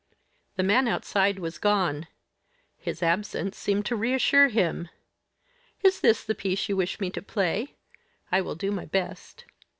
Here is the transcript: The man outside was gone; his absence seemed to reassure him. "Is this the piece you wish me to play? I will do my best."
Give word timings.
The 0.55 0.63
man 0.63 0.87
outside 0.87 1.37
was 1.37 1.59
gone; 1.59 2.07
his 2.79 3.03
absence 3.03 3.55
seemed 3.55 3.85
to 3.85 3.95
reassure 3.95 4.47
him. 4.47 4.89
"Is 5.83 6.01
this 6.01 6.23
the 6.23 6.33
piece 6.33 6.67
you 6.67 6.75
wish 6.75 6.99
me 6.99 7.11
to 7.11 7.21
play? 7.21 7.75
I 8.31 8.41
will 8.41 8.55
do 8.55 8.71
my 8.71 8.85
best." 8.85 9.45